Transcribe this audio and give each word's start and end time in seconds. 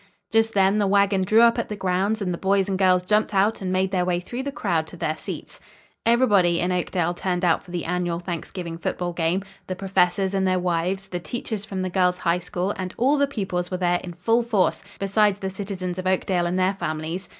Just 0.31 0.55
then 0.55 0.79
the 0.79 0.87
wagon 0.87 1.21
drew 1.21 1.41
up 1.41 1.59
at 1.59 1.69
the 1.69 1.75
grounds 1.75 2.23
and 2.23 2.33
the 2.33 2.37
boys 2.39 2.67
and 2.67 2.75
girls 2.75 3.05
jumped 3.05 3.35
out 3.35 3.61
and 3.61 3.71
made 3.71 3.91
their 3.91 4.03
way 4.03 4.19
through 4.19 4.41
the 4.41 4.51
crowd 4.51 4.87
to 4.87 4.97
their 4.97 5.15
seats. 5.15 5.59
Everybody 6.07 6.59
in 6.59 6.71
Oakdale 6.71 7.13
turned 7.13 7.45
out 7.45 7.61
for 7.61 7.69
the 7.69 7.85
annual 7.85 8.17
Thanksgiving 8.19 8.79
football 8.79 9.13
game. 9.13 9.43
The 9.67 9.75
professors 9.75 10.33
and 10.33 10.47
their 10.47 10.57
wives, 10.57 11.09
the 11.09 11.19
teachers 11.19 11.65
from 11.65 11.83
the 11.83 11.89
Girls' 11.91 12.17
High 12.17 12.39
School 12.39 12.71
and 12.77 12.95
all 12.97 13.19
the 13.19 13.27
pupils 13.27 13.69
were 13.69 13.77
there 13.77 14.01
in 14.03 14.13
full 14.13 14.41
force, 14.41 14.83
besides 14.97 15.37
the 15.37 15.51
citizens 15.51 15.99
of 15.99 16.07
Oakdale 16.07 16.47
and 16.47 16.57
their 16.57 16.73
families. 16.73 17.29